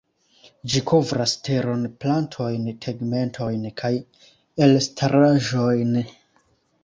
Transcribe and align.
Ĝi 0.73 0.79
kovras 0.91 1.33
teron, 1.47 1.83
plantojn, 2.05 2.63
tegmentojn 2.85 3.67
kaj 3.81 3.93
elstaraĵojn. 4.69 5.93